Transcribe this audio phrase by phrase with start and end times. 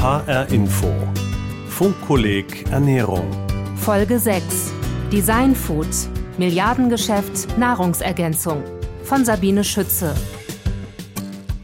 [0.00, 0.94] HR Info.
[1.68, 3.28] Funkkolleg Ernährung.
[3.74, 4.72] Folge 6.
[5.10, 5.88] Design Food.
[6.38, 8.62] Milliardengeschäft Nahrungsergänzung.
[9.02, 10.14] Von Sabine Schütze.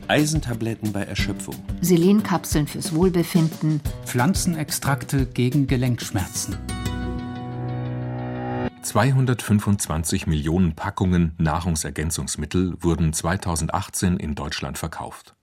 [0.08, 1.54] Eisentabletten bei Erschöpfung.
[1.80, 3.80] Selenkapseln fürs Wohlbefinden.
[4.04, 6.56] Pflanzenextrakte gegen Gelenkschmerzen.
[8.82, 15.36] 225 Millionen Packungen Nahrungsergänzungsmittel wurden 2018 in Deutschland verkauft.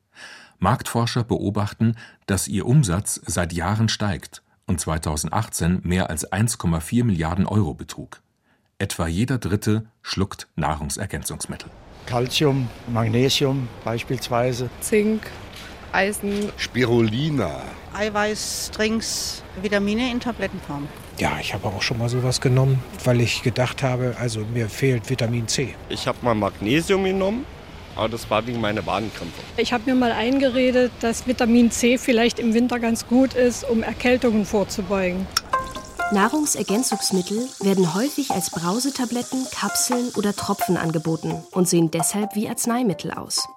[0.62, 1.96] Marktforscher beobachten,
[2.28, 8.22] dass ihr Umsatz seit Jahren steigt und 2018 mehr als 1,4 Milliarden Euro betrug.
[8.78, 11.70] Etwa jeder Dritte schluckt Nahrungsergänzungsmittel.
[12.06, 14.70] Calcium, Magnesium beispielsweise.
[14.82, 15.24] Zink,
[15.92, 16.52] Eisen.
[16.58, 17.64] Spirulina.
[17.94, 20.88] Eiweißdrinks, Vitamine in Tablettenform.
[21.18, 25.10] Ja, ich habe auch schon mal sowas genommen, weil ich gedacht habe, also mir fehlt
[25.10, 25.76] Vitamin C.
[25.90, 27.46] Ich habe mal Magnesium genommen,
[27.96, 29.42] aber das war wegen meiner Wadenkrämpfe.
[29.58, 33.84] Ich habe mir mal eingeredet, dass Vitamin C vielleicht im Winter ganz gut ist, um
[33.84, 35.28] Erkältungen vorzubeugen.
[36.12, 43.48] Nahrungsergänzungsmittel werden häufig als Brausetabletten, Kapseln oder Tropfen angeboten und sehen deshalb wie Arzneimittel aus.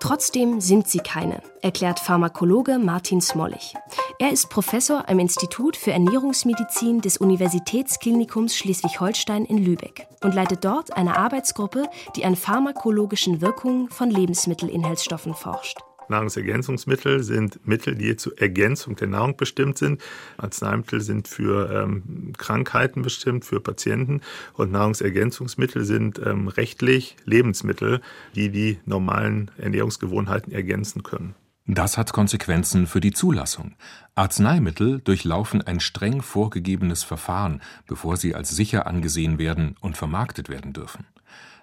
[0.00, 3.74] Trotzdem sind sie keine, erklärt Pharmakologe Martin Smollig.
[4.18, 10.96] Er ist Professor am Institut für Ernährungsmedizin des Universitätsklinikums Schleswig-Holstein in Lübeck und leitet dort
[10.96, 15.78] eine Arbeitsgruppe, die an pharmakologischen Wirkungen von Lebensmittelinhaltsstoffen forscht.
[16.10, 20.02] Nahrungsergänzungsmittel sind Mittel, die zur Ergänzung der Nahrung bestimmt sind.
[20.36, 24.20] Arzneimittel sind für ähm, Krankheiten bestimmt, für Patienten.
[24.54, 28.00] Und Nahrungsergänzungsmittel sind ähm, rechtlich Lebensmittel,
[28.34, 31.34] die die normalen Ernährungsgewohnheiten ergänzen können.
[31.66, 33.76] Das hat Konsequenzen für die Zulassung.
[34.16, 40.72] Arzneimittel durchlaufen ein streng vorgegebenes Verfahren, bevor sie als sicher angesehen werden und vermarktet werden
[40.72, 41.06] dürfen.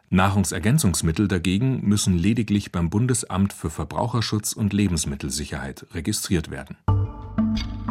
[0.10, 6.78] Nahrungsergänzungsmittel dagegen müssen lediglich beim Bundesamt für Verbraucherschutz und Lebensmittelsicherheit registriert werden.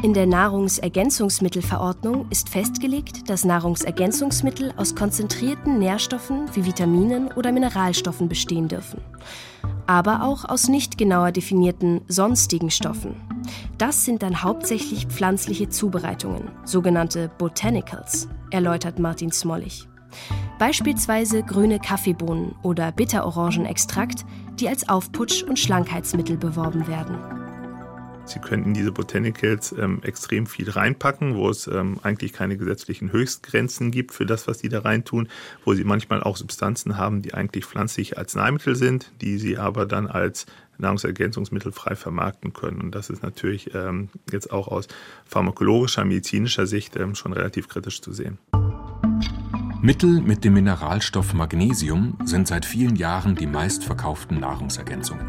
[0.03, 8.69] In der Nahrungsergänzungsmittelverordnung ist festgelegt, dass Nahrungsergänzungsmittel aus konzentrierten Nährstoffen wie Vitaminen oder Mineralstoffen bestehen
[8.69, 9.03] dürfen,
[9.87, 13.17] aber auch aus nicht genauer definierten sonstigen Stoffen.
[13.77, 19.87] Das sind dann hauptsächlich pflanzliche Zubereitungen, sogenannte Botanicals, erläutert Martin Smollig
[20.59, 24.25] beispielsweise grüne Kaffeebohnen oder Bitterorangenextrakt,
[24.61, 27.19] die als Aufputsch- und Schlankheitsmittel beworben werden.
[28.27, 33.13] Sie können in diese Botanicals ähm, extrem viel reinpacken, wo es ähm, eigentlich keine gesetzlichen
[33.13, 35.29] Höchstgrenzen gibt für das, was Sie da reintun,
[35.65, 40.09] wo Sie manchmal auch Substanzen haben, die eigentlich pflanzliche Arzneimittel sind, die Sie aber dann
[40.09, 40.47] als
[40.79, 42.81] Nahrungsergänzungsmittel frei vermarkten können.
[42.81, 44.89] Und das ist natürlich ähm, jetzt auch aus
[45.25, 48.39] pharmakologischer, medizinischer Sicht ähm, schon relativ kritisch zu sehen.
[49.83, 55.27] Mittel mit dem Mineralstoff Magnesium sind seit vielen Jahren die meistverkauften Nahrungsergänzungen.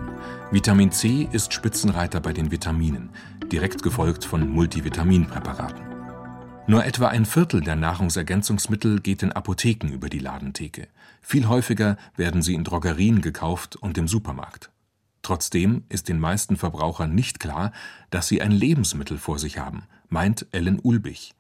[0.52, 3.09] Vitamin C ist Spitzenreiter bei den Vitaminen,
[3.52, 5.84] direkt gefolgt von Multivitaminpräparaten.
[6.66, 10.88] Nur etwa ein Viertel der Nahrungsergänzungsmittel geht in Apotheken über die Ladentheke.
[11.22, 14.72] Viel häufiger werden sie in Drogerien gekauft und im Supermarkt.
[15.24, 17.74] Trotzdem ist den meisten Verbrauchern nicht klar,
[18.12, 21.34] dass sie ein Lebensmittel vor sich haben, meint Ellen Ulbich.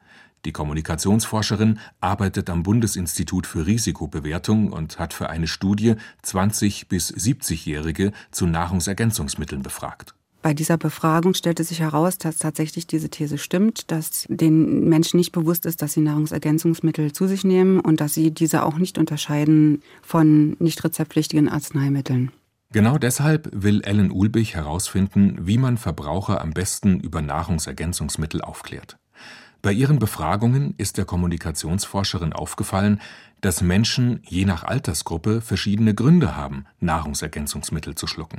[0.47, 8.13] Die Kommunikationsforscherin arbeitet am Bundesinstitut für Risikobewertung und hat für eine Studie 20 bis 70-Jährige
[8.31, 10.15] zu Nahrungsergänzungsmitteln befragt.
[10.41, 15.33] Bei dieser Befragung stellte sich heraus, dass tatsächlich diese These stimmt, dass den Menschen nicht
[15.33, 19.81] bewusst ist, dass sie Nahrungsergänzungsmittel zu sich nehmen und dass sie diese auch nicht unterscheiden
[20.01, 22.31] von nicht rezeptpflichtigen Arzneimitteln.
[22.71, 28.97] Genau deshalb will Ellen Ulbich herausfinden, wie man Verbraucher am besten über Nahrungsergänzungsmittel aufklärt.
[29.61, 33.01] Bei ihren Befragungen ist der Kommunikationsforscherin aufgefallen,
[33.41, 38.37] dass Menschen je nach Altersgruppe verschiedene Gründe haben, Nahrungsergänzungsmittel zu schlucken.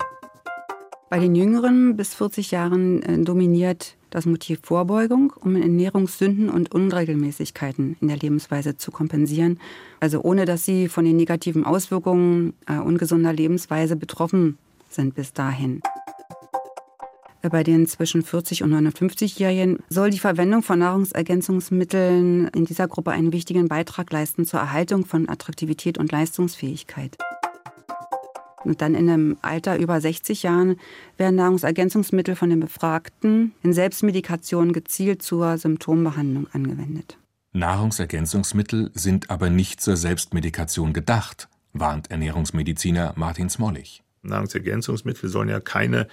[1.10, 7.96] Bei den Jüngeren bis 40 Jahren äh, dominiert das Motiv Vorbeugung, um Ernährungssünden und Unregelmäßigkeiten
[8.00, 9.58] in der Lebensweise zu kompensieren,
[10.00, 14.58] also ohne dass sie von den negativen Auswirkungen äh, ungesunder Lebensweise betroffen
[14.90, 15.82] sind bis dahin.
[17.50, 23.32] Bei den zwischen 40 und 59-Jährigen soll die Verwendung von Nahrungsergänzungsmitteln in dieser Gruppe einen
[23.32, 27.16] wichtigen Beitrag leisten zur Erhaltung von Attraktivität und Leistungsfähigkeit.
[28.64, 30.76] Und dann in einem Alter über 60 Jahren
[31.16, 37.16] werden Nahrungsergänzungsmittel von den Befragten in Selbstmedikation gezielt zur Symptombehandlung angewendet.
[37.52, 44.02] Nahrungsergänzungsmittel sind aber nicht zur Selbstmedikation gedacht, warnt Ernährungsmediziner Martin Smollig.
[44.22, 46.08] Nahrungsergänzungsmittel sollen ja keine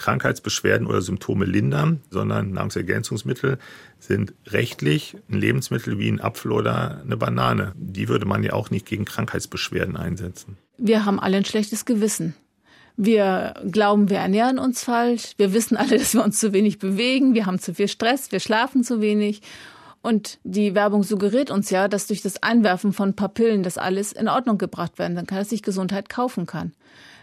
[0.00, 3.58] Krankheitsbeschwerden oder Symptome lindern, sondern Nahrungsergänzungsmittel
[3.98, 7.72] sind rechtlich ein Lebensmittel wie ein Apfel oder eine Banane.
[7.76, 10.56] Die würde man ja auch nicht gegen Krankheitsbeschwerden einsetzen.
[10.78, 12.34] Wir haben alle ein schlechtes Gewissen,
[12.96, 15.32] Wir glauben, wir ernähren uns falsch.
[15.38, 17.34] Wir wissen alle, dass wir uns zu wenig bewegen.
[17.34, 18.32] Wir haben zu viel Stress.
[18.32, 19.42] Wir schlafen zu wenig.
[20.02, 23.78] Und die Werbung suggeriert uns ja, dass durch das Einwerfen von ein paar Pillen das
[23.78, 26.72] alles in Ordnung gebracht werden kann, dass sich Gesundheit kaufen kann.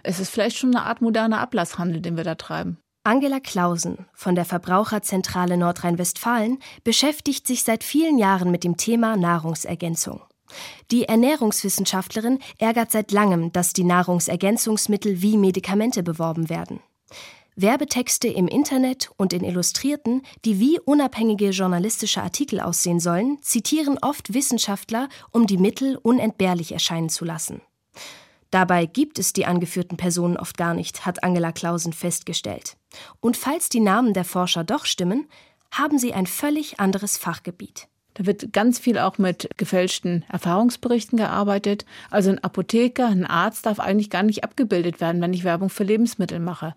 [0.03, 2.77] Es ist vielleicht schon eine Art moderner Ablasshandel, den wir da treiben.
[3.03, 10.21] Angela Clausen von der Verbraucherzentrale Nordrhein-Westfalen beschäftigt sich seit vielen Jahren mit dem Thema Nahrungsergänzung.
[10.91, 16.81] Die Ernährungswissenschaftlerin ärgert seit langem, dass die Nahrungsergänzungsmittel wie Medikamente beworben werden.
[17.55, 24.33] Werbetexte im Internet und in Illustrierten, die wie unabhängige journalistische Artikel aussehen sollen, zitieren oft
[24.33, 27.61] Wissenschaftler, um die Mittel unentbehrlich erscheinen zu lassen.
[28.51, 32.77] Dabei gibt es die angeführten Personen oft gar nicht, hat Angela Clausen festgestellt.
[33.19, 35.27] Und falls die Namen der Forscher doch stimmen,
[35.71, 37.87] haben sie ein völlig anderes Fachgebiet.
[38.13, 41.85] Da wird ganz viel auch mit gefälschten Erfahrungsberichten gearbeitet.
[42.09, 45.83] Also ein Apotheker, ein Arzt darf eigentlich gar nicht abgebildet werden, wenn ich Werbung für
[45.83, 46.73] Lebensmittel mache.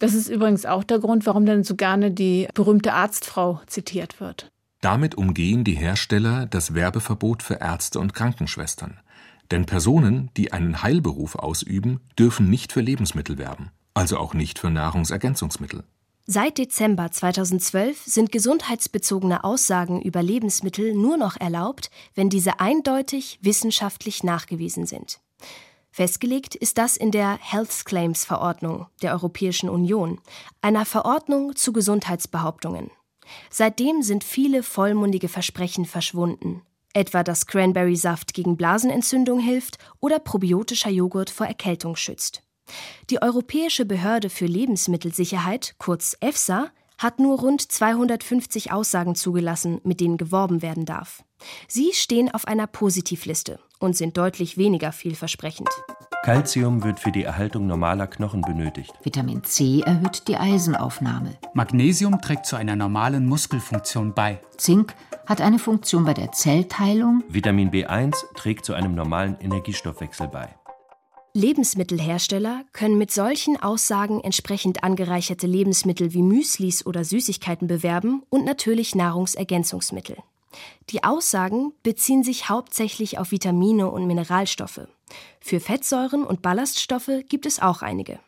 [0.00, 4.50] Das ist übrigens auch der Grund, warum dann so gerne die berühmte Arztfrau zitiert wird.
[4.80, 8.98] Damit umgehen die Hersteller das Werbeverbot für Ärzte und Krankenschwestern.
[9.50, 14.70] Denn Personen, die einen Heilberuf ausüben, dürfen nicht für Lebensmittel werben, also auch nicht für
[14.70, 15.84] Nahrungsergänzungsmittel.
[16.26, 24.24] Seit Dezember 2012 sind gesundheitsbezogene Aussagen über Lebensmittel nur noch erlaubt, wenn diese eindeutig wissenschaftlich
[24.24, 25.20] nachgewiesen sind.
[25.90, 30.18] Festgelegt ist das in der Health Claims Verordnung der Europäischen Union,
[30.62, 32.90] einer Verordnung zu Gesundheitsbehauptungen.
[33.50, 36.62] Seitdem sind viele vollmundige Versprechen verschwunden,
[36.94, 42.42] etwa dass Cranberry-Saft gegen Blasenentzündung hilft oder probiotischer Joghurt vor Erkältung schützt.
[43.10, 50.16] Die Europäische Behörde für Lebensmittelsicherheit, kurz EFSA, hat nur rund 250 Aussagen zugelassen, mit denen
[50.16, 51.24] geworben werden darf.
[51.68, 55.68] Sie stehen auf einer Positivliste und sind deutlich weniger vielversprechend.
[56.24, 58.94] Calcium wird für die Erhaltung normaler Knochen benötigt.
[59.02, 61.36] Vitamin C erhöht die Eisenaufnahme.
[61.52, 64.40] Magnesium trägt zu einer normalen Muskelfunktion bei.
[64.56, 64.94] Zink
[65.26, 67.22] hat eine Funktion bei der Zellteilung.
[67.28, 70.48] Vitamin B1 trägt zu einem normalen Energiestoffwechsel bei.
[71.34, 78.94] Lebensmittelhersteller können mit solchen Aussagen entsprechend angereicherte Lebensmittel wie Müslis oder Süßigkeiten bewerben und natürlich
[78.94, 80.16] Nahrungsergänzungsmittel.
[80.90, 84.88] Die Aussagen beziehen sich hauptsächlich auf Vitamine und Mineralstoffe.
[85.40, 88.20] Für Fettsäuren und Ballaststoffe gibt es auch einige.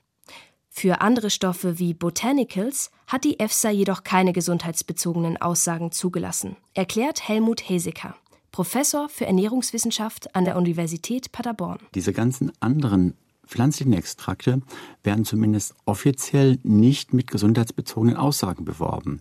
[0.69, 7.69] Für andere Stoffe wie Botanicals hat die EFSA jedoch keine gesundheitsbezogenen Aussagen zugelassen, erklärt Helmut
[7.69, 8.15] Heseker.
[8.53, 11.79] Professor für Ernährungswissenschaft an der Universität Paderborn.
[11.95, 14.61] Diese ganzen anderen pflanzlichen Extrakte
[15.03, 19.21] werden zumindest offiziell nicht mit gesundheitsbezogenen Aussagen beworben.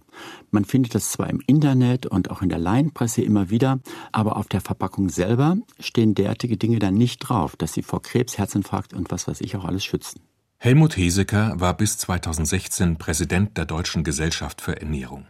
[0.51, 3.79] Man findet das zwar im Internet und auch in der Laienpresse immer wieder,
[4.11, 8.37] aber auf der Verpackung selber stehen derartige Dinge dann nicht drauf, dass sie vor Krebs,
[8.37, 10.21] Herzinfarkt und was weiß ich auch alles schützen.
[10.57, 15.27] Helmut Heseker war bis 2016 Präsident der Deutschen Gesellschaft für Ernährung.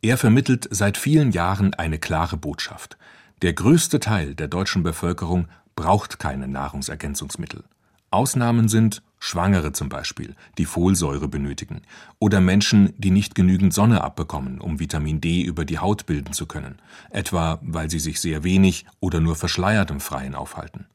[0.00, 2.96] Er vermittelt seit vielen Jahren eine klare Botschaft.
[3.42, 7.64] Der größte Teil der deutschen Bevölkerung braucht keine Nahrungsergänzungsmittel.
[8.10, 11.82] Ausnahmen sind Schwangere zum Beispiel, die Folsäure benötigen,
[12.18, 16.46] oder Menschen, die nicht genügend Sonne abbekommen, um Vitamin D über die Haut bilden zu
[16.46, 16.76] können,
[17.10, 20.86] etwa weil sie sich sehr wenig oder nur verschleiert im Freien aufhalten.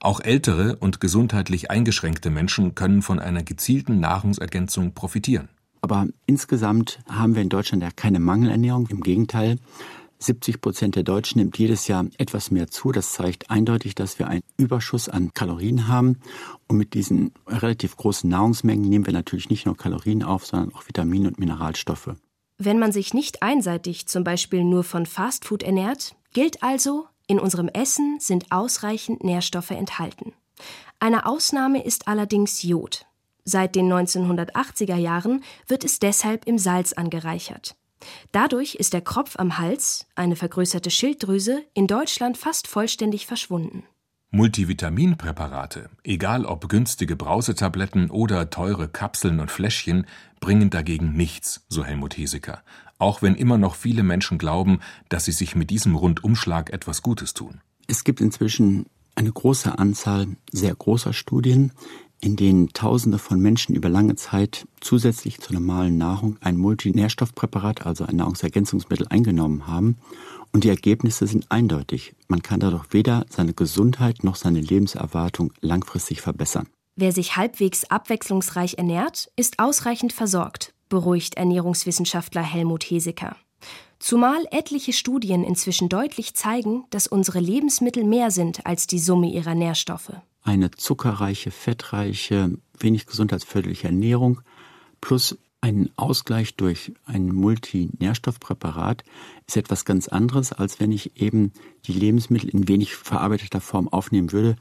[0.00, 5.48] Auch ältere und gesundheitlich eingeschränkte Menschen können von einer gezielten Nahrungsergänzung profitieren.
[5.82, 9.58] Aber insgesamt haben wir in Deutschland ja keine Mangelernährung, im Gegenteil.
[10.24, 12.92] 70 Prozent der Deutschen nimmt jedes Jahr etwas mehr zu.
[12.92, 16.18] Das zeigt eindeutig, dass wir einen Überschuss an Kalorien haben.
[16.68, 20.86] Und mit diesen relativ großen Nahrungsmengen nehmen wir natürlich nicht nur Kalorien auf, sondern auch
[20.86, 22.10] Vitamine und Mineralstoffe.
[22.58, 27.68] Wenn man sich nicht einseitig zum Beispiel nur von Fastfood ernährt, gilt also, in unserem
[27.68, 30.32] Essen sind ausreichend Nährstoffe enthalten.
[31.00, 33.06] Eine Ausnahme ist allerdings Jod.
[33.44, 37.76] Seit den 1980er Jahren wird es deshalb im Salz angereichert.
[38.32, 43.84] Dadurch ist der Kropf am Hals, eine vergrößerte Schilddrüse, in Deutschland fast vollständig verschwunden.
[44.30, 50.06] Multivitaminpräparate, egal ob günstige Brausetabletten oder teure Kapseln und Fläschchen,
[50.40, 52.64] bringen dagegen nichts, so Helmut Heseker,
[52.98, 57.32] auch wenn immer noch viele Menschen glauben, dass sie sich mit diesem Rundumschlag etwas Gutes
[57.32, 57.60] tun.
[57.86, 61.70] Es gibt inzwischen eine große Anzahl sehr großer Studien,
[62.24, 68.06] in denen Tausende von Menschen über lange Zeit zusätzlich zur normalen Nahrung ein Multinährstoffpräparat, also
[68.06, 69.98] ein Nahrungsergänzungsmittel, eingenommen haben.
[70.50, 72.14] Und die Ergebnisse sind eindeutig.
[72.26, 76.66] Man kann dadurch weder seine Gesundheit noch seine Lebenserwartung langfristig verbessern.
[76.96, 83.36] Wer sich halbwegs abwechslungsreich ernährt, ist ausreichend versorgt, beruhigt Ernährungswissenschaftler Helmut Heseker.
[83.98, 89.54] Zumal etliche Studien inzwischen deutlich zeigen, dass unsere Lebensmittel mehr sind als die Summe ihrer
[89.54, 90.12] Nährstoffe.
[90.44, 94.40] Eine zuckerreiche, fettreiche, wenig gesundheitsförderliche Ernährung
[95.00, 99.02] plus ein Ausgleich durch ein Multinährstoffpräparat
[99.46, 101.54] ist etwas ganz anderes, als wenn ich eben
[101.86, 104.56] die Lebensmittel in wenig verarbeiteter Form aufnehmen würde.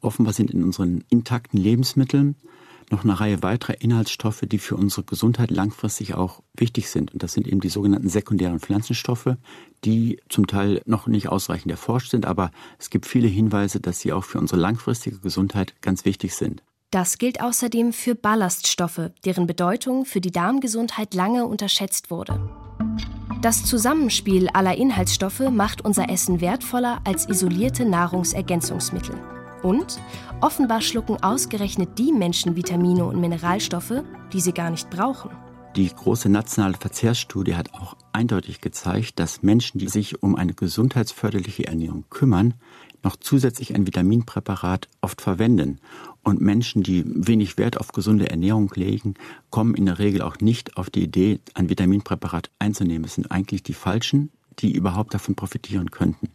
[0.00, 2.36] Offenbar sind in unseren intakten Lebensmitteln
[2.90, 7.12] noch eine Reihe weiterer Inhaltsstoffe, die für unsere Gesundheit langfristig auch wichtig sind.
[7.12, 9.36] Und das sind eben die sogenannten sekundären Pflanzenstoffe,
[9.84, 14.12] die zum Teil noch nicht ausreichend erforscht sind, aber es gibt viele Hinweise, dass sie
[14.12, 16.62] auch für unsere langfristige Gesundheit ganz wichtig sind.
[16.90, 22.48] Das gilt außerdem für Ballaststoffe, deren Bedeutung für die Darmgesundheit lange unterschätzt wurde.
[23.42, 29.16] Das Zusammenspiel aller Inhaltsstoffe macht unser Essen wertvoller als isolierte Nahrungsergänzungsmittel.
[29.64, 29.98] Und
[30.42, 34.02] offenbar schlucken ausgerechnet die Menschen Vitamine und Mineralstoffe,
[34.32, 35.30] die sie gar nicht brauchen.
[35.74, 41.66] Die große nationale Verzehrsstudie hat auch eindeutig gezeigt, dass Menschen, die sich um eine gesundheitsförderliche
[41.66, 42.54] Ernährung kümmern,
[43.02, 45.80] noch zusätzlich ein Vitaminpräparat oft verwenden.
[46.22, 49.14] Und Menschen, die wenig Wert auf gesunde Ernährung legen,
[49.48, 53.04] kommen in der Regel auch nicht auf die Idee, ein Vitaminpräparat einzunehmen.
[53.04, 56.28] Es sind eigentlich die Falschen, die überhaupt davon profitieren könnten.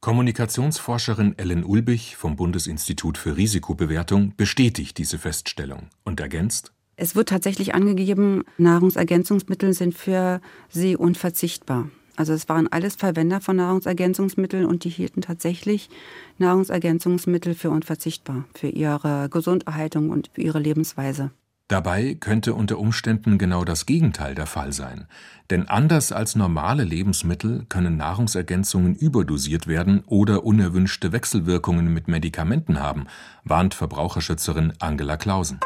[0.00, 7.74] Kommunikationsforscherin Ellen Ulbich vom Bundesinstitut für Risikobewertung bestätigt diese Feststellung und ergänzt, es wird tatsächlich
[7.74, 11.90] angegeben, Nahrungsergänzungsmittel sind für sie unverzichtbar.
[12.16, 15.90] Also es waren alles Verwender von Nahrungsergänzungsmitteln und die hielten tatsächlich
[16.38, 21.30] Nahrungsergänzungsmittel für unverzichtbar, für ihre Gesunderhaltung und für ihre Lebensweise.
[21.68, 25.06] Dabei könnte unter Umständen genau das Gegenteil der Fall sein.
[25.50, 33.06] Denn anders als normale Lebensmittel können Nahrungsergänzungen überdosiert werden oder unerwünschte Wechselwirkungen mit Medikamenten haben,
[33.42, 35.58] warnt Verbraucherschützerin Angela Clausen.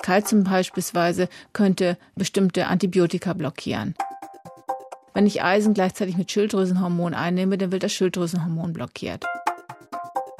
[0.00, 3.94] Kalzium beispielsweise könnte bestimmte Antibiotika blockieren.
[5.12, 9.26] Wenn ich Eisen gleichzeitig mit Schilddrüsenhormon einnehme, dann wird das Schilddrüsenhormon blockiert.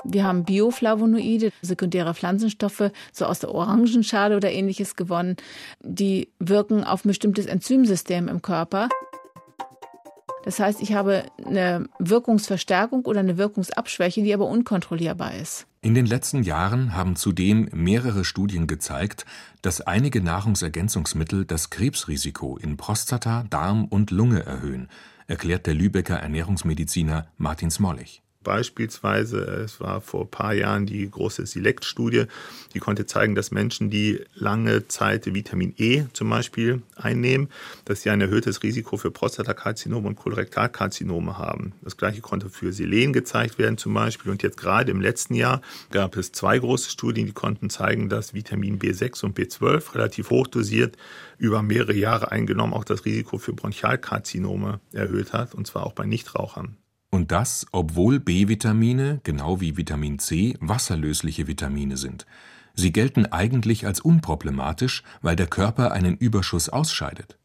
[0.05, 5.37] Wir haben Bioflavonoide, sekundäre Pflanzenstoffe, so aus der Orangenschale oder ähnliches gewonnen.
[5.81, 8.89] Die wirken auf ein bestimmtes Enzymsystem im Körper.
[10.45, 15.67] Das heißt, ich habe eine Wirkungsverstärkung oder eine Wirkungsabschwäche, die aber unkontrollierbar ist.
[15.83, 19.25] In den letzten Jahren haben zudem mehrere Studien gezeigt,
[19.63, 24.89] dass einige Nahrungsergänzungsmittel das Krebsrisiko in Prostata, Darm und Lunge erhöhen,
[25.27, 28.22] erklärt der Lübecker Ernährungsmediziner Martin Smollig.
[28.43, 32.25] Beispielsweise, es war vor ein paar Jahren die große Select-Studie,
[32.75, 37.49] die konnte zeigen, dass Menschen, die lange Zeit Vitamin E zum Beispiel einnehmen,
[37.85, 41.73] dass sie ein erhöhtes Risiko für Prostatakarzinome und Kolorektalkarzinome haben.
[41.83, 44.31] Das gleiche konnte für Selen gezeigt werden zum Beispiel.
[44.31, 48.35] Und jetzt gerade im letzten Jahr gab es zwei große Studien, die konnten zeigen, dass
[48.35, 50.97] Vitamin B6 und B12 relativ hoch dosiert
[51.39, 56.07] über mehrere Jahre eingenommen auch das Risiko für Bronchialkarzinome erhöht hat, und zwar auch bei
[56.07, 56.77] Nichtrauchern.
[57.15, 62.25] Und das, obwohl B-Vitamine, genau wie Vitamin C, wasserlösliche Vitamine sind.
[62.75, 67.37] Sie gelten eigentlich als unproblematisch, weil der Körper einen Überschuss ausscheidet.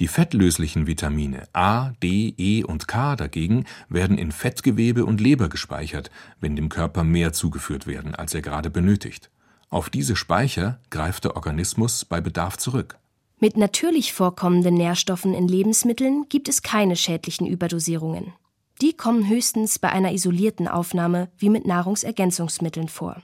[0.00, 6.10] Die fettlöslichen Vitamine A, D, E und K dagegen werden in Fettgewebe und Leber gespeichert,
[6.40, 9.30] wenn dem Körper mehr zugeführt werden, als er gerade benötigt.
[9.70, 12.98] Auf diese Speicher greift der Organismus bei Bedarf zurück.
[13.40, 18.34] Mit natürlich vorkommenden Nährstoffen in Lebensmitteln gibt es keine schädlichen Überdosierungen.
[18.82, 23.22] Die kommen höchstens bei einer isolierten Aufnahme wie mit Nahrungsergänzungsmitteln vor.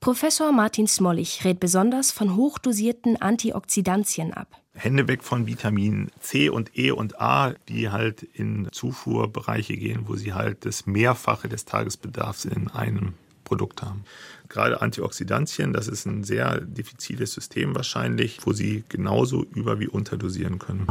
[0.00, 4.62] Professor Martin Smollig rät besonders von hochdosierten Antioxidantien ab.
[4.74, 10.14] Hände weg von Vitamin C und E und A, die halt in Zufuhrbereiche gehen, wo
[10.14, 13.14] sie halt das Mehrfache des Tagesbedarfs in einem
[13.48, 14.04] Produkt haben.
[14.48, 20.58] Gerade Antioxidantien, das ist ein sehr diffiziles System wahrscheinlich, wo sie genauso über- wie unterdosieren
[20.58, 20.86] können.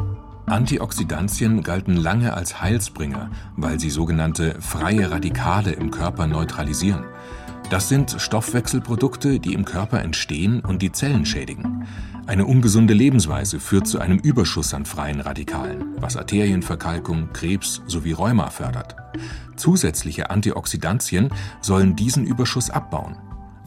[0.48, 7.04] Antioxidantien galten lange als Heilsbringer, weil sie sogenannte freie Radikale im Körper neutralisieren.
[7.70, 11.86] Das sind Stoffwechselprodukte, die im Körper entstehen und die Zellen schädigen.
[12.26, 18.52] Eine ungesunde Lebensweise führt zu einem Überschuss an freien Radikalen, was Arterienverkalkung, Krebs sowie Rheuma
[18.52, 18.96] fördert.
[19.58, 23.18] Zusätzliche Antioxidantien sollen diesen Überschuss abbauen.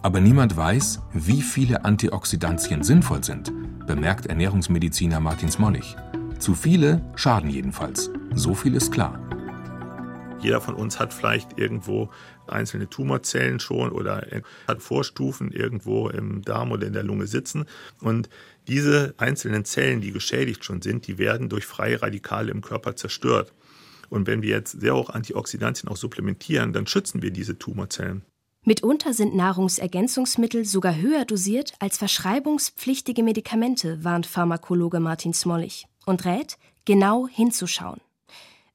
[0.01, 3.53] Aber niemand weiß, wie viele Antioxidantien sinnvoll sind,
[3.87, 5.95] bemerkt Ernährungsmediziner Martin Smollig.
[6.39, 8.09] Zu viele schaden jedenfalls.
[8.35, 9.19] So viel ist klar.
[10.41, 12.09] Jeder von uns hat vielleicht irgendwo
[12.53, 14.27] einzelne Tumorzellen schon oder
[14.67, 17.67] hat Vorstufen irgendwo im Darm oder in der Lunge sitzen.
[18.01, 18.29] Und
[18.69, 23.53] diese einzelnen Zellen, die geschädigt schon sind, die werden durch freie Radikale im Körper zerstört.
[24.09, 28.23] Und wenn wir jetzt sehr hoch Antioxidantien auch supplementieren, dann schützen wir diese Tumorzellen.
[28.63, 36.59] Mitunter sind Nahrungsergänzungsmittel sogar höher dosiert als verschreibungspflichtige Medikamente, warnt Pharmakologe Martin Smollig und rät,
[36.85, 38.01] genau hinzuschauen.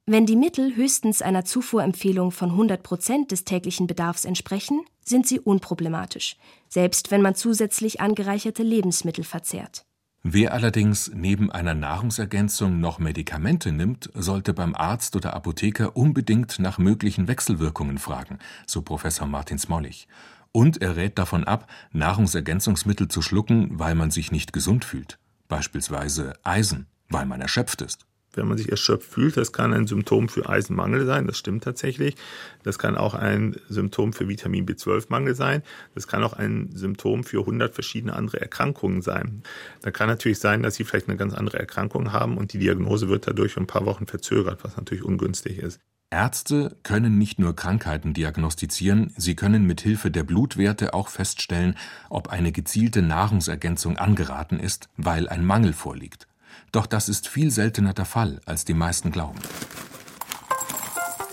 [0.08, 5.40] Wenn die Mittel höchstens einer Zufuhrempfehlung von 100 Prozent des täglichen Bedarfs entsprechen, sind sie
[5.40, 6.38] unproblematisch,
[6.70, 9.84] selbst wenn man zusätzlich angereicherte Lebensmittel verzehrt.
[10.22, 16.78] Wer allerdings neben einer Nahrungsergänzung noch Medikamente nimmt, sollte beim Arzt oder Apotheker unbedingt nach
[16.78, 20.08] möglichen Wechselwirkungen fragen, so Professor Martin Smollig.
[20.52, 25.18] Und er rät davon ab, Nahrungsergänzungsmittel zu schlucken, weil man sich nicht gesund fühlt.
[25.48, 28.06] Beispielsweise Eisen, weil man erschöpft ist
[28.38, 29.38] wenn man sich erschöpft fühlt.
[29.38, 32.16] Das kann ein Symptom für Eisenmangel sein, das stimmt tatsächlich.
[32.64, 35.64] Das kann auch ein Symptom für Vitamin B12-Mangel sein.
[35.94, 39.44] Das kann auch ein Symptom für 100 verschiedene andere Erkrankungen sein.
[39.82, 43.10] Da kann natürlich sein, dass Sie vielleicht eine ganz andere Erkrankung haben und die Diagnose
[43.10, 45.80] wird dadurch ein paar Wochen verzögert, was natürlich ungünstig ist.
[46.12, 51.76] Ärzte können nicht nur Krankheiten diagnostizieren, sie können mit Hilfe der Blutwerte auch feststellen,
[52.10, 56.28] ob eine gezielte Nahrungsergänzung angeraten ist, weil ein Mangel vorliegt.
[56.72, 59.40] Doch das ist viel seltener der Fall, als die meisten glauben.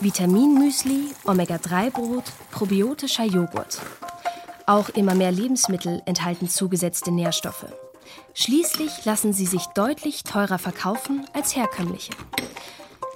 [0.00, 3.80] Vitaminmüsli, Omega-3-Brot, probiotischer Joghurt.
[4.66, 7.66] Auch immer mehr Lebensmittel enthalten zugesetzte Nährstoffe.
[8.34, 12.12] Schließlich lassen sie sich deutlich teurer verkaufen als herkömmliche.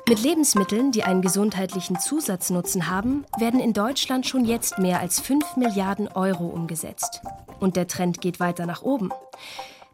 [0.08, 5.56] Mit Lebensmitteln, die einen gesundheitlichen Zusatznutzen haben, werden in Deutschland schon jetzt mehr als 5
[5.56, 7.22] Milliarden Euro umgesetzt.
[7.58, 9.10] Und der Trend geht weiter nach oben.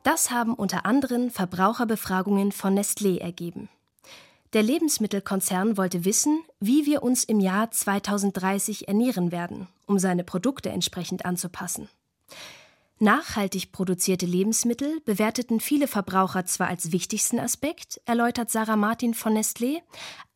[0.03, 3.69] Das haben unter anderem Verbraucherbefragungen von Nestlé ergeben.
[4.53, 10.69] Der Lebensmittelkonzern wollte wissen, wie wir uns im Jahr 2030 ernähren werden, um seine Produkte
[10.71, 11.89] entsprechend anzupassen.
[13.03, 19.81] Nachhaltig produzierte Lebensmittel bewerteten viele Verbraucher zwar als wichtigsten Aspekt, erläutert Sarah Martin von Nestlé,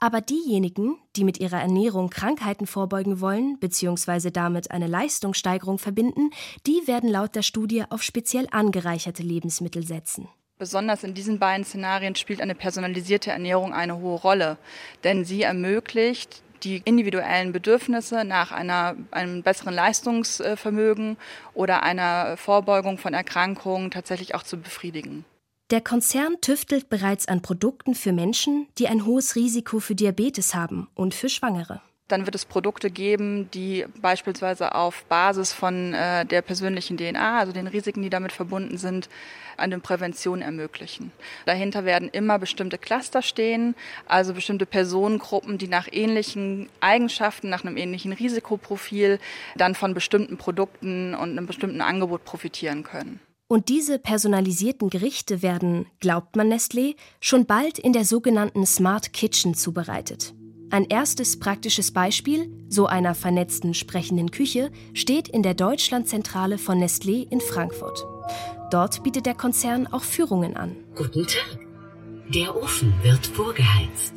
[0.01, 4.33] aber diejenigen, die mit ihrer Ernährung Krankheiten vorbeugen wollen bzw.
[4.33, 6.31] damit eine Leistungssteigerung verbinden,
[6.67, 10.29] die werden laut der Studie auf speziell angereicherte Lebensmittel setzen.
[10.59, 14.59] Besonders in diesen beiden Szenarien spielt eine personalisierte Ernährung eine hohe Rolle,
[15.05, 21.17] denn sie ermöglicht die individuellen Bedürfnisse nach einer, einem besseren Leistungsvermögen
[21.55, 25.25] oder einer Vorbeugung von Erkrankungen tatsächlich auch zu befriedigen.
[25.71, 30.89] Der Konzern tüftelt bereits an Produkten für Menschen, die ein hohes Risiko für Diabetes haben
[30.95, 31.81] und für Schwangere.
[32.09, 37.53] Dann wird es Produkte geben, die beispielsweise auf Basis von äh, der persönlichen DNA, also
[37.53, 39.09] den Risiken, die damit verbunden sind,
[39.57, 41.13] eine Prävention ermöglichen.
[41.47, 43.75] Dahinter werden immer bestimmte Cluster stehen,
[44.07, 49.19] also bestimmte Personengruppen, die nach ähnlichen Eigenschaften, nach einem ähnlichen Risikoprofil
[49.57, 53.21] dann von bestimmten Produkten und einem bestimmten Angebot profitieren können.
[53.49, 59.55] Und diese personalisierten Gerichte werden, glaubt man Nestlé, schon bald in der sogenannten Smart Kitchen
[59.55, 60.35] zubereitet.
[60.71, 67.31] Ein erstes praktisches Beispiel so einer vernetzten sprechenden Küche steht in der Deutschlandzentrale von Nestlé
[67.31, 68.05] in Frankfurt.
[68.71, 70.75] Dort bietet der Konzern auch Führungen an.
[70.97, 71.59] Guten Tag.
[72.29, 74.13] Der Ofen wird vorgeheizt.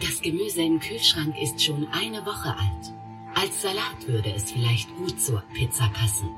[0.00, 2.94] Das Gemüse im Kühlschrank ist schon eine Woche alt.
[3.34, 6.28] Als Salat würde es vielleicht gut zur Pizza passen.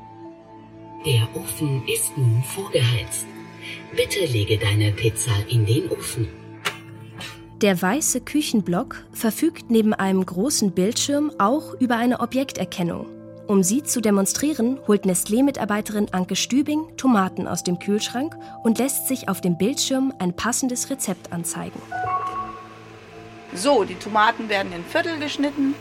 [1.05, 3.27] Der Ofen ist nun vorgeheizt.
[3.97, 6.29] Bitte lege deine Pizza in den Ofen.
[7.63, 13.07] Der weiße Küchenblock verfügt neben einem großen Bildschirm auch über eine Objekterkennung.
[13.47, 19.29] Um sie zu demonstrieren, holt Nestlé-Mitarbeiterin Anke Stübing Tomaten aus dem Kühlschrank und lässt sich
[19.29, 21.81] auf dem Bildschirm ein passendes Rezept anzeigen.
[23.55, 25.77] So, die Tomaten werden in Viertel geschnitten.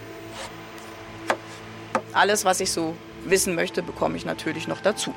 [2.13, 2.93] Alles, was ich so
[3.25, 5.15] wissen möchte, bekomme ich natürlich noch dazu.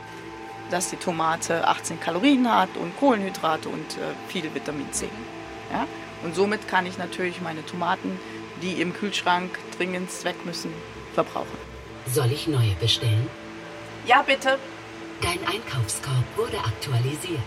[0.71, 5.11] Dass die Tomate 18 Kalorien hat und Kohlenhydrate und äh, viel Vitamin C.
[5.71, 5.87] Ja?
[6.25, 8.19] Und somit kann ich natürlich meine Tomaten,
[8.63, 10.73] die im Kühlschrank dringend weg müssen,
[11.15, 11.59] verbrauchen.
[12.07, 13.29] Soll ich neue bestellen?
[14.07, 14.59] Ja, bitte.
[15.21, 17.41] Dein Einkaufskorb wurde aktualisiert.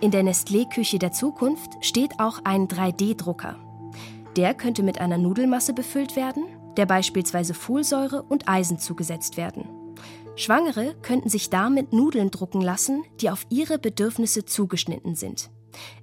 [0.00, 3.56] In der Nestlé-Küche der Zukunft steht auch ein 3D-Drucker.
[4.36, 6.44] Der könnte mit einer Nudelmasse befüllt werden,
[6.76, 9.68] der beispielsweise Folsäure und Eisen zugesetzt werden.
[10.36, 15.50] Schwangere könnten sich damit Nudeln drucken lassen, die auf ihre Bedürfnisse zugeschnitten sind.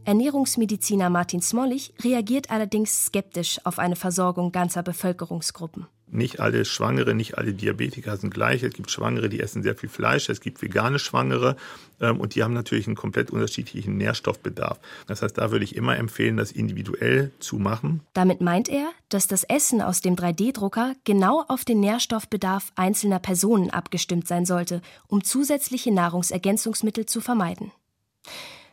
[0.05, 5.87] Ernährungsmediziner Martin Smollig reagiert allerdings skeptisch auf eine Versorgung ganzer Bevölkerungsgruppen.
[6.13, 8.63] Nicht alle Schwangere, nicht alle Diabetiker sind gleich.
[8.63, 11.55] Es gibt Schwangere, die essen sehr viel Fleisch, es gibt vegane Schwangere
[12.01, 14.77] ähm, und die haben natürlich einen komplett unterschiedlichen Nährstoffbedarf.
[15.07, 18.01] Das heißt, da würde ich immer empfehlen, das individuell zu machen.
[18.13, 23.69] Damit meint er, dass das Essen aus dem 3D-Drucker genau auf den Nährstoffbedarf einzelner Personen
[23.69, 27.71] abgestimmt sein sollte, um zusätzliche Nahrungsergänzungsmittel zu vermeiden.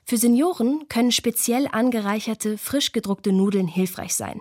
[0.09, 4.41] Für Senioren können speziell angereicherte, frisch gedruckte Nudeln hilfreich sein.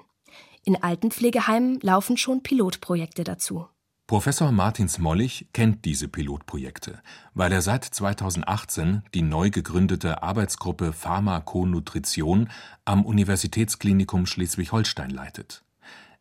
[0.64, 3.68] In Altenpflegeheimen laufen schon Pilotprojekte dazu.
[4.08, 7.02] Professor Martin Smollig kennt diese Pilotprojekte,
[7.34, 12.50] weil er seit 2018 die neu gegründete Arbeitsgruppe Pharmakonutrition
[12.86, 15.66] am Universitätsklinikum Schleswig-Holstein leitet.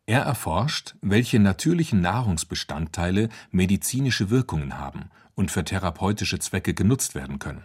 [0.05, 7.63] Er erforscht, welche natürlichen Nahrungsbestandteile medizinische Wirkungen haben und für therapeutische Zwecke genutzt werden können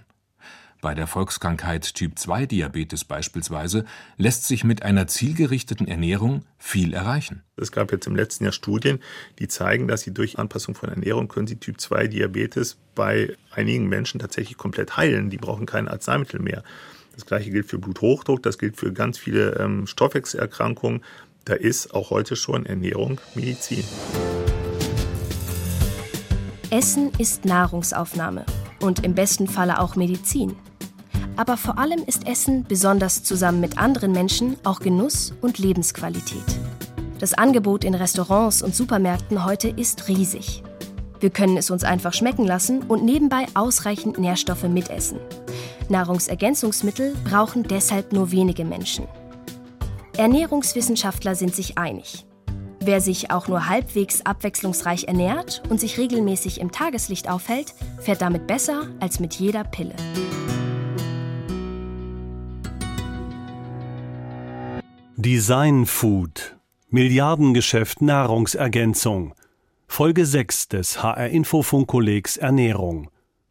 [0.83, 3.87] bei der Volkskrankheit Typ-2-Diabetes beispielsweise
[4.18, 7.45] lässt sich mit einer zielgerichteten Ernährung viel erreichen.
[7.57, 8.99] Es gab jetzt im letzten Jahr Studien,
[9.38, 14.59] die zeigen, dass sie durch Anpassung von Ernährung können sie Typ-2-Diabetes bei einigen Menschen tatsächlich
[14.59, 15.31] komplett heilen.
[15.31, 16.64] Die brauchen kein Arzneimittel mehr.
[17.14, 21.05] Das gleiche gilt für Bluthochdruck, das gilt für ganz viele ähm, Stoffwechselerkrankungen.
[21.45, 23.85] Da ist auch heute schon Ernährung Medizin.
[26.71, 28.45] Essen ist Nahrungsaufnahme
[28.81, 30.57] und im besten Falle auch Medizin.
[31.37, 36.44] Aber vor allem ist Essen, besonders zusammen mit anderen Menschen, auch Genuss und Lebensqualität.
[37.18, 40.62] Das Angebot in Restaurants und Supermärkten heute ist riesig.
[41.20, 45.18] Wir können es uns einfach schmecken lassen und nebenbei ausreichend Nährstoffe mitessen.
[45.88, 49.07] Nahrungsergänzungsmittel brauchen deshalb nur wenige Menschen.
[50.16, 52.27] Ernährungswissenschaftler sind sich einig.
[52.81, 58.48] Wer sich auch nur halbwegs abwechslungsreich ernährt und sich regelmäßig im Tageslicht aufhält, fährt damit
[58.48, 59.94] besser als mit jeder Pille.
[65.25, 66.57] Design Food.
[66.91, 69.35] Milliardengeschäft Nahrungsergänzung.
[69.87, 73.09] Folge 6 des HR Infofunkkollegs Ernährung.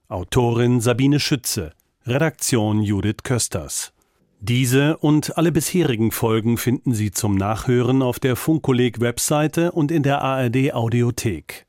[0.10, 1.72] Autorin Sabine Schütze.
[2.06, 3.94] Redaktion Judith Kösters.
[4.42, 10.04] Diese und alle bisherigen Folgen finden Sie zum Nachhören auf der Funkkolleg Webseite und in
[10.04, 11.68] der ARD Audiothek